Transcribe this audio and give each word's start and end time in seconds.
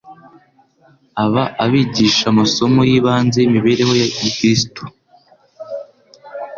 aba 1.23 1.43
abigisha 1.63 2.23
amasomo 2.33 2.79
y'ibanze 2.89 3.37
y'imibereho 3.41 3.93
ya 4.01 4.07
gikristo. 4.17 4.81